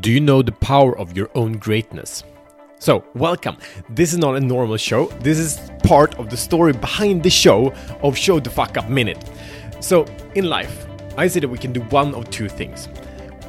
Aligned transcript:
Do 0.00 0.12
you 0.12 0.20
know 0.20 0.42
the 0.42 0.52
power 0.52 0.96
of 0.96 1.16
your 1.16 1.28
own 1.34 1.54
greatness? 1.54 2.22
So, 2.78 3.04
welcome. 3.14 3.56
This 3.88 4.12
is 4.12 4.18
not 4.18 4.36
a 4.36 4.40
normal 4.40 4.76
show. 4.76 5.06
This 5.22 5.40
is 5.40 5.72
part 5.82 6.14
of 6.20 6.30
the 6.30 6.36
story 6.36 6.72
behind 6.72 7.24
the 7.24 7.30
show 7.30 7.74
of 8.04 8.16
Show 8.16 8.38
the 8.38 8.48
Fuck 8.48 8.76
Up 8.76 8.88
Minute. 8.88 9.28
So, 9.80 10.06
in 10.36 10.44
life, 10.44 10.86
I 11.16 11.26
say 11.26 11.40
that 11.40 11.48
we 11.48 11.58
can 11.58 11.72
do 11.72 11.80
one 11.90 12.14
of 12.14 12.30
two 12.30 12.48
things. 12.48 12.88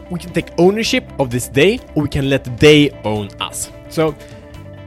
We 0.09 0.17
can 0.17 0.33
take 0.33 0.49
ownership 0.57 1.03
of 1.19 1.29
this 1.29 1.47
day, 1.47 1.79
or 1.93 2.01
we 2.03 2.09
can 2.09 2.31
let 2.31 2.43
the 2.43 2.49
day 2.49 2.99
own 3.03 3.29
us. 3.39 3.71
So, 3.89 4.15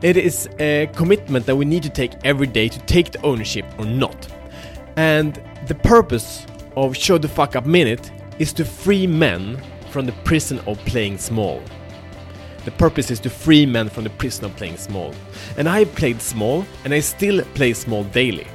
it 0.02 0.16
is 0.16 0.48
a 0.58 0.90
commitment 0.96 1.46
that 1.46 1.54
we 1.54 1.64
need 1.64 1.84
to 1.84 1.90
take 1.90 2.12
every 2.24 2.48
day 2.48 2.68
to 2.70 2.78
take 2.86 3.12
the 3.12 3.22
ownership 3.22 3.66
or 3.78 3.84
not. 3.84 4.26
And 4.96 5.40
the 5.68 5.76
purpose 5.76 6.44
of 6.74 6.96
Show 6.96 7.18
the 7.18 7.28
Fuck 7.28 7.54
Up 7.54 7.66
Minute 7.66 8.10
is 8.40 8.52
to 8.54 8.64
free 8.64 9.06
men 9.06 9.62
from 9.92 10.06
the 10.06 10.12
prison 10.24 10.58
of 10.66 10.78
playing 10.86 11.18
small. 11.18 11.62
The 12.64 12.70
purpose 12.70 13.10
is 13.10 13.20
to 13.20 13.30
free 13.30 13.66
men 13.66 13.88
from 13.88 14.04
the 14.04 14.10
prison 14.10 14.44
of 14.46 14.56
playing 14.56 14.76
small. 14.76 15.14
And 15.56 15.68
I 15.68 15.84
played 15.84 16.22
small, 16.22 16.64
and 16.84 16.94
I 16.94 17.00
still 17.00 17.44
play 17.54 17.72
small 17.74 18.04
daily. 18.04 18.46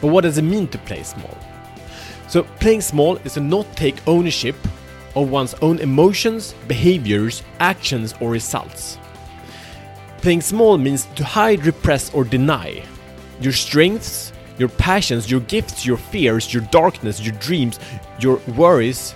But 0.00 0.08
what 0.08 0.22
does 0.22 0.38
it 0.38 0.42
mean 0.42 0.68
to 0.68 0.78
play 0.78 1.02
small? 1.02 1.36
So, 2.28 2.42
playing 2.60 2.80
small 2.80 3.16
is 3.18 3.34
to 3.34 3.40
not 3.40 3.76
take 3.76 4.06
ownership 4.06 4.56
of 5.14 5.30
one's 5.30 5.54
own 5.62 5.78
emotions, 5.78 6.54
behaviors, 6.66 7.42
actions, 7.60 8.14
or 8.20 8.30
results. 8.30 8.98
Playing 10.18 10.40
small 10.40 10.76
means 10.78 11.06
to 11.14 11.24
hide, 11.24 11.64
repress, 11.64 12.12
or 12.12 12.24
deny 12.24 12.82
your 13.40 13.52
strengths, 13.52 14.32
your 14.58 14.68
passions, 14.68 15.30
your 15.30 15.40
gifts, 15.40 15.84
your 15.84 15.96
fears, 15.96 16.52
your 16.52 16.62
darkness, 16.64 17.20
your 17.20 17.34
dreams, 17.34 17.78
your 18.18 18.36
worries, 18.56 19.14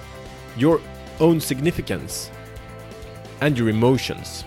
your 0.56 0.80
own 1.20 1.40
significance 1.40 2.30
and 3.40 3.56
your 3.59 3.68
emotions. 3.68 4.45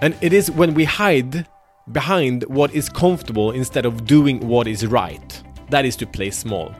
And 0.00 0.16
it 0.20 0.32
is 0.32 0.50
when 0.50 0.74
we 0.74 0.84
hide 0.84 1.46
behind 1.92 2.44
what 2.44 2.74
is 2.74 2.88
comfortable 2.88 3.52
instead 3.52 3.86
of 3.86 4.06
doing 4.06 4.46
what 4.46 4.66
is 4.66 4.86
right 4.86 5.42
that 5.70 5.84
is 5.84 5.96
to 5.96 6.06
play 6.06 6.30
small. 6.30 6.74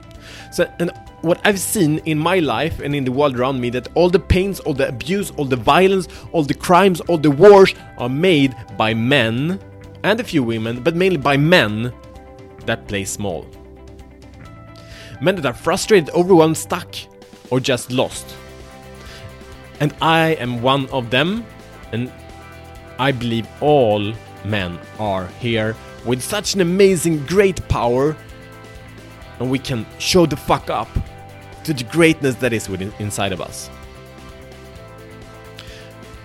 So, 0.53 0.71
and 0.79 0.93
what 1.23 1.41
I've 1.45 1.59
seen 1.59 1.99
in 2.05 2.19
my 2.19 2.39
life 2.39 2.81
and 2.81 2.95
in 2.95 3.05
the 3.05 3.13
world 3.13 3.37
around 3.39 3.61
me 3.61 3.71
that 3.71 3.89
all 3.95 4.11
the 4.11 4.21
pains, 4.21 4.61
all 4.61 4.75
the 4.75 4.89
abuse, 4.89 5.31
all 5.33 5.45
the 5.45 5.57
violence, 5.57 6.09
all 6.33 6.43
the 6.43 6.55
crimes, 6.55 7.01
all 7.03 7.19
the 7.19 7.31
wars 7.31 7.75
are 7.99 8.09
made 8.09 8.55
by 8.77 8.95
men 8.95 9.59
and 10.03 10.21
a 10.21 10.25
few 10.25 10.43
women, 10.43 10.83
but 10.83 10.95
mainly 10.95 11.17
by 11.17 11.37
men 11.37 11.93
that 12.67 12.87
play 12.87 13.05
small. 13.05 13.47
Men 15.21 15.37
that 15.37 15.47
are 15.47 15.55
frustrated, 15.55 16.11
overwhelmed, 16.11 16.57
stuck, 16.57 16.95
or 17.51 17.61
just 17.61 17.91
lost. 17.91 18.35
And 19.81 19.95
I 20.01 20.31
am 20.41 20.63
one 20.63 20.89
of 20.91 21.11
them, 21.11 21.45
and 21.93 22.11
I 22.99 23.13
believe 23.13 23.47
all 23.61 24.13
men 24.45 24.79
are 24.99 25.27
here 25.41 25.77
with 26.05 26.23
such 26.23 26.55
an 26.55 26.61
amazing, 26.61 27.25
great 27.27 27.67
power, 27.69 28.17
and 29.41 29.51
we 29.51 29.59
can 29.59 29.87
show 29.99 30.27
the 30.27 30.37
fuck 30.37 30.71
up 30.71 30.89
to 31.65 31.73
the 31.73 31.85
greatness 31.85 32.35
that 32.37 32.53
is 32.53 32.69
within 32.69 32.93
inside 32.99 33.33
of 33.33 33.41
us. 33.41 33.71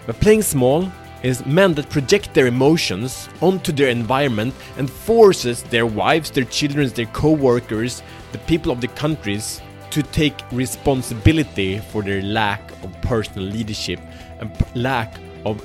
But 0.06 0.20
playing 0.20 0.42
small 0.42 0.92
is 1.24 1.46
men 1.46 1.74
that 1.76 1.90
project 1.90 2.34
their 2.34 2.48
emotions 2.48 3.30
onto 3.42 3.72
their 3.72 3.90
environment 3.90 4.54
and 4.78 4.90
forces 4.90 5.64
their 5.64 5.86
wives, 5.86 6.32
their 6.32 6.46
children, 6.46 6.88
their 6.90 7.06
co-workers, 7.08 8.04
the 8.32 8.38
people 8.40 8.72
of 8.72 8.82
the 8.82 8.88
countries 8.90 9.62
to 9.92 10.04
take 10.04 10.36
responsibility 10.52 11.80
for 11.80 12.02
their 12.02 12.22
lack 12.22 12.72
of 12.84 13.02
personal 13.02 13.48
leadership 13.48 14.00
and 14.40 14.52
lack 14.76 15.20
of 15.46 15.64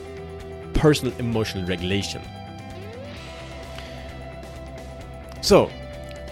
personal 0.74 1.14
emotional 1.18 1.66
regulation. 1.66 2.22
So, 5.40 5.70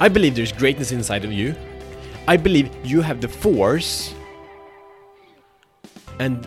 I 0.01 0.09
believe 0.09 0.35
there's 0.35 0.53
greatness 0.53 0.91
inside 0.91 1.25
of 1.25 1.33
you. 1.33 1.55
I 2.27 2.37
believe 2.37 2.71
you 2.85 3.03
have 3.03 3.21
the 3.21 3.29
force 3.29 4.15
and 6.19 6.47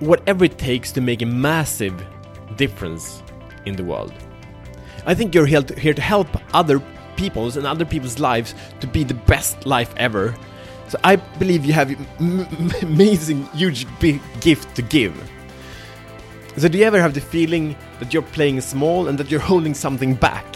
whatever 0.00 0.44
it 0.44 0.56
takes 0.58 0.92
to 0.92 1.00
make 1.00 1.22
a 1.22 1.26
massive 1.26 1.94
difference 2.56 3.22
in 3.66 3.76
the 3.76 3.84
world. 3.84 4.12
I 5.04 5.14
think 5.14 5.34
you're 5.34 5.46
here 5.46 5.62
to 5.62 6.00
help 6.00 6.28
other 6.54 6.82
people's 7.16 7.56
and 7.56 7.66
other 7.66 7.84
people's 7.84 8.18
lives 8.18 8.54
to 8.80 8.86
be 8.86 9.04
the 9.04 9.14
best 9.14 9.66
life 9.66 9.92
ever 9.96 10.34
so 10.88 10.98
I 11.02 11.16
believe 11.16 11.64
you 11.64 11.72
have 11.72 11.96
amazing, 12.82 13.46
huge, 13.46 13.86
big 13.98 14.20
gift 14.40 14.74
to 14.76 14.82
give. 14.82 15.14
So 16.56 16.68
do 16.68 16.78
you 16.78 16.84
ever 16.84 17.00
have 17.00 17.12
the 17.12 17.20
feeling 17.20 17.76
that 17.98 18.14
you're 18.14 18.22
playing 18.22 18.60
small 18.60 19.08
and 19.08 19.18
that 19.18 19.30
you're 19.30 19.40
holding 19.40 19.74
something 19.74 20.14
back? 20.14 20.46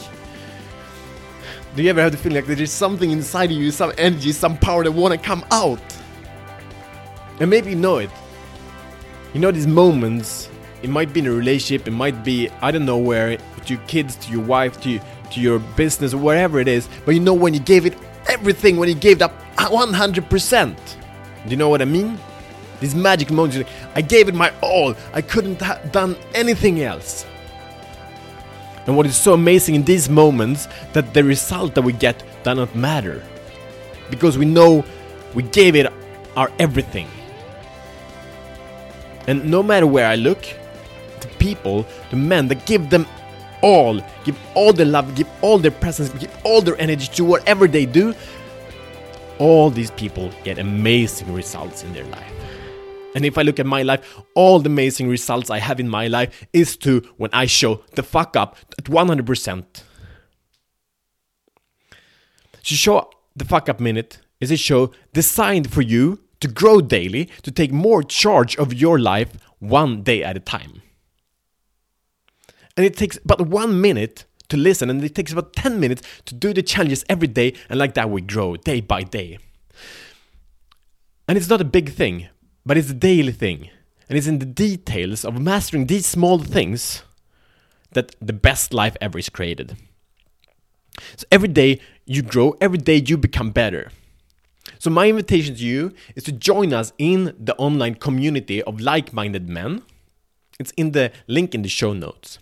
Do 1.76 1.82
you 1.82 1.90
ever 1.90 2.00
have 2.00 2.12
the 2.12 2.18
feeling 2.18 2.36
like 2.36 2.46
there 2.46 2.60
is 2.60 2.72
something 2.72 3.10
inside 3.10 3.50
of 3.50 3.56
you, 3.56 3.70
some 3.70 3.92
energy, 3.98 4.32
some 4.32 4.56
power 4.56 4.82
that 4.84 4.92
want 4.92 5.12
to 5.12 5.18
come 5.18 5.44
out? 5.50 5.80
And 7.38 7.50
maybe 7.50 7.70
you 7.70 7.76
know 7.76 7.98
it. 7.98 8.10
You 9.34 9.40
know 9.40 9.50
these 9.50 9.66
moments. 9.66 10.48
It 10.82 10.90
might 10.90 11.12
be 11.12 11.20
in 11.20 11.26
a 11.26 11.32
relationship. 11.32 11.86
It 11.86 11.92
might 11.92 12.24
be 12.24 12.48
I 12.62 12.70
don't 12.70 12.86
know 12.86 12.98
where 12.98 13.36
to 13.36 13.74
your 13.74 13.82
kids, 13.86 14.16
to 14.16 14.32
your 14.32 14.42
wife, 14.42 14.80
to 14.82 15.00
to 15.32 15.40
your 15.40 15.58
business, 15.58 16.14
wherever 16.14 16.60
it 16.60 16.68
is. 16.68 16.88
But 17.04 17.14
you 17.14 17.20
know 17.20 17.34
when 17.34 17.54
you 17.54 17.60
gave 17.60 17.86
it 17.86 17.96
everything, 18.28 18.76
when 18.76 18.88
you 18.88 18.94
gave 18.94 19.22
up 19.22 19.39
100%. 19.68 20.76
Do 21.44 21.50
you 21.50 21.56
know 21.56 21.68
what 21.68 21.82
I 21.82 21.84
mean? 21.84 22.18
These 22.80 22.94
magic 22.94 23.30
moments, 23.30 23.58
I 23.94 24.00
gave 24.00 24.28
it 24.28 24.34
my 24.34 24.52
all. 24.62 24.94
I 25.12 25.20
couldn't 25.20 25.60
have 25.60 25.92
done 25.92 26.16
anything 26.34 26.82
else. 26.82 27.26
And 28.86 28.96
what 28.96 29.06
is 29.06 29.16
so 29.16 29.34
amazing 29.34 29.74
in 29.74 29.84
these 29.84 30.08
moments 30.08 30.66
that 30.94 31.12
the 31.12 31.22
result 31.22 31.74
that 31.74 31.82
we 31.82 31.92
get 31.92 32.22
does 32.42 32.56
not 32.56 32.74
matter. 32.74 33.22
Because 34.08 34.38
we 34.38 34.46
know 34.46 34.84
we 35.34 35.42
gave 35.42 35.76
it 35.76 35.92
our 36.36 36.50
everything. 36.58 37.08
And 39.26 39.50
no 39.50 39.62
matter 39.62 39.86
where 39.86 40.06
I 40.06 40.16
look, 40.16 40.42
the 41.20 41.28
people, 41.38 41.86
the 42.10 42.16
men 42.16 42.48
that 42.48 42.66
give 42.66 42.90
them 42.90 43.06
all, 43.62 44.00
give 44.24 44.38
all 44.54 44.72
their 44.72 44.86
love, 44.86 45.14
give 45.14 45.28
all 45.42 45.58
their 45.58 45.70
presence, 45.70 46.08
give 46.18 46.34
all 46.44 46.62
their 46.62 46.80
energy 46.80 47.06
to 47.08 47.24
whatever 47.24 47.68
they 47.68 47.84
do, 47.86 48.14
all 49.40 49.70
these 49.70 49.90
people 49.90 50.30
get 50.44 50.58
amazing 50.58 51.32
results 51.32 51.82
in 51.82 51.92
their 51.92 52.04
life. 52.04 52.32
And 53.14 53.24
if 53.24 53.36
I 53.36 53.42
look 53.42 53.58
at 53.58 53.66
my 53.66 53.82
life, 53.82 54.20
all 54.34 54.60
the 54.60 54.68
amazing 54.68 55.08
results 55.08 55.50
I 55.50 55.58
have 55.58 55.80
in 55.80 55.88
my 55.88 56.06
life 56.06 56.46
is 56.52 56.76
to 56.78 57.00
when 57.16 57.30
I 57.32 57.46
show 57.46 57.82
the 57.96 58.04
fuck 58.04 58.36
up 58.36 58.56
at 58.78 58.84
100%. 58.84 59.64
To 62.62 62.74
show 62.74 63.10
the 63.34 63.44
fuck 63.44 63.68
up 63.68 63.80
minute 63.80 64.18
is 64.40 64.52
a 64.52 64.56
show 64.56 64.92
designed 65.12 65.72
for 65.72 65.82
you 65.82 66.20
to 66.40 66.48
grow 66.48 66.80
daily, 66.80 67.26
to 67.42 67.50
take 67.50 67.72
more 67.72 68.02
charge 68.02 68.56
of 68.56 68.72
your 68.72 68.98
life 68.98 69.32
one 69.58 70.02
day 70.02 70.22
at 70.22 70.36
a 70.36 70.40
time. 70.40 70.82
And 72.76 72.86
it 72.86 72.96
takes 72.96 73.18
but 73.24 73.46
one 73.46 73.80
minute 73.80 74.24
to 74.50 74.56
listen, 74.56 74.90
and 74.90 75.02
it 75.02 75.14
takes 75.14 75.32
about 75.32 75.54
10 75.54 75.80
minutes 75.80 76.02
to 76.26 76.34
do 76.34 76.52
the 76.52 76.62
challenges 76.62 77.04
every 77.08 77.28
day, 77.28 77.54
and 77.68 77.78
like 77.78 77.94
that 77.94 78.10
we 78.10 78.20
grow 78.20 78.56
day 78.56 78.80
by 78.80 79.02
day. 79.02 79.38
And 81.26 81.38
it's 81.38 81.48
not 81.48 81.60
a 81.60 81.64
big 81.64 81.92
thing, 81.92 82.28
but 82.66 82.76
it's 82.76 82.90
a 82.90 82.94
daily 82.94 83.32
thing. 83.32 83.70
And 84.08 84.18
it's 84.18 84.26
in 84.26 84.40
the 84.40 84.46
details 84.46 85.24
of 85.24 85.40
mastering 85.40 85.86
these 85.86 86.04
small 86.04 86.38
things 86.38 87.04
that 87.92 88.14
the 88.20 88.32
best 88.32 88.74
life 88.74 88.96
ever 89.00 89.18
is 89.18 89.28
created. 89.28 89.76
So 91.16 91.26
every 91.30 91.48
day 91.48 91.80
you 92.06 92.22
grow, 92.22 92.56
every 92.60 92.78
day 92.78 92.96
you 93.06 93.16
become 93.16 93.50
better. 93.50 93.90
So 94.78 94.90
my 94.90 95.08
invitation 95.08 95.54
to 95.54 95.62
you 95.62 95.92
is 96.16 96.24
to 96.24 96.32
join 96.32 96.72
us 96.72 96.92
in 96.98 97.36
the 97.38 97.54
online 97.56 97.94
community 97.94 98.62
of 98.62 98.80
like-minded 98.80 99.48
men. 99.48 99.82
It's 100.58 100.72
in 100.72 100.92
the 100.92 101.12
link 101.26 101.54
in 101.54 101.62
the 101.62 101.68
show 101.68 101.92
notes. 101.92 102.38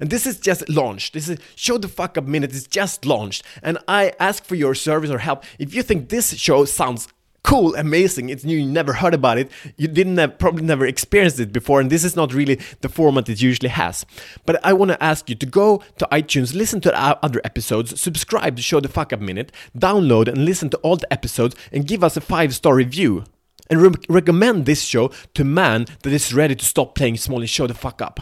And 0.00 0.10
this 0.10 0.26
is 0.26 0.38
just 0.38 0.68
launched. 0.68 1.12
This 1.12 1.28
is 1.28 1.38
Show 1.54 1.78
the 1.78 1.88
Fuck 1.88 2.16
Up 2.18 2.24
Minute 2.24 2.52
is 2.52 2.66
just 2.66 3.04
launched. 3.04 3.42
And 3.62 3.78
I 3.88 4.12
ask 4.18 4.44
for 4.44 4.54
your 4.54 4.74
service 4.74 5.10
or 5.10 5.18
help. 5.18 5.44
If 5.58 5.74
you 5.74 5.82
think 5.82 6.08
this 6.08 6.36
show 6.36 6.64
sounds 6.64 7.08
cool, 7.46 7.76
amazing, 7.76 8.28
it's 8.28 8.44
new, 8.44 8.56
you 8.56 8.66
never 8.66 8.92
heard 8.92 9.14
about 9.14 9.38
it, 9.38 9.48
you 9.76 9.86
didn't 9.86 10.16
have, 10.16 10.36
probably 10.36 10.64
never 10.64 10.84
experienced 10.84 11.38
it 11.38 11.52
before, 11.52 11.80
and 11.80 11.90
this 11.90 12.02
is 12.02 12.16
not 12.16 12.34
really 12.34 12.58
the 12.80 12.88
format 12.88 13.28
it 13.28 13.40
usually 13.40 13.68
has. 13.68 14.04
But 14.44 14.58
I 14.66 14.72
want 14.72 14.90
to 14.90 15.02
ask 15.02 15.28
you 15.28 15.36
to 15.36 15.46
go 15.46 15.80
to 15.98 16.08
iTunes, 16.10 16.56
listen 16.56 16.80
to 16.80 17.00
our 17.00 17.16
other 17.22 17.40
episodes, 17.44 18.00
subscribe 18.00 18.56
to 18.56 18.62
Show 18.62 18.80
the 18.80 18.88
Fuck 18.88 19.12
Up 19.12 19.20
Minute, 19.20 19.52
download 19.78 20.26
and 20.26 20.44
listen 20.44 20.70
to 20.70 20.76
all 20.78 20.96
the 20.96 21.12
episodes, 21.12 21.54
and 21.70 21.86
give 21.86 22.02
us 22.02 22.16
a 22.16 22.20
five 22.20 22.52
star 22.52 22.74
review. 22.74 23.24
And 23.70 23.80
re- 23.80 24.04
recommend 24.08 24.64
this 24.64 24.82
show 24.82 25.10
to 25.34 25.44
man 25.44 25.86
that 26.02 26.12
is 26.12 26.34
ready 26.34 26.54
to 26.54 26.64
stop 26.64 26.94
playing 26.94 27.16
small 27.16 27.40
and 27.40 27.50
show 27.50 27.66
the 27.66 27.74
fuck 27.74 28.02
up. 28.02 28.20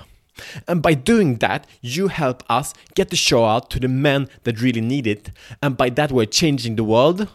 And 0.66 0.82
by 0.82 0.94
doing 0.94 1.36
that, 1.36 1.66
you 1.80 2.08
help 2.08 2.42
us 2.48 2.74
get 2.94 3.10
the 3.10 3.16
show 3.16 3.44
out 3.44 3.70
to 3.70 3.80
the 3.80 3.88
men 3.88 4.28
that 4.44 4.60
really 4.60 4.80
need 4.80 5.06
it. 5.06 5.30
And 5.62 5.76
by 5.76 5.90
that, 5.90 6.12
we're 6.12 6.26
changing 6.26 6.76
the 6.76 6.84
world 6.84 7.28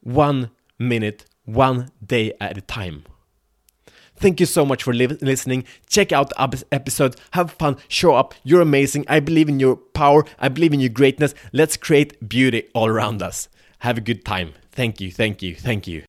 one 0.00 0.50
minute, 0.78 1.24
one 1.44 1.90
day 2.04 2.32
at 2.40 2.58
a 2.58 2.60
time. 2.60 3.04
Thank 4.16 4.38
you 4.38 4.46
so 4.46 4.64
much 4.64 4.84
for 4.84 4.94
li- 4.94 5.18
listening. 5.20 5.64
Check 5.88 6.12
out 6.12 6.30
the 6.30 6.64
episode. 6.70 7.16
Have 7.32 7.50
fun. 7.52 7.76
Show 7.88 8.14
up. 8.14 8.34
You're 8.44 8.60
amazing. 8.60 9.04
I 9.08 9.20
believe 9.20 9.48
in 9.48 9.58
your 9.58 9.76
power. 9.76 10.24
I 10.38 10.48
believe 10.48 10.72
in 10.72 10.80
your 10.80 10.90
greatness. 10.90 11.34
Let's 11.52 11.76
create 11.76 12.28
beauty 12.28 12.68
all 12.74 12.86
around 12.88 13.22
us. 13.22 13.48
Have 13.80 13.98
a 13.98 14.00
good 14.00 14.24
time. 14.24 14.54
Thank 14.70 15.00
you. 15.00 15.10
Thank 15.10 15.42
you. 15.42 15.54
Thank 15.54 15.86
you. 15.86 16.04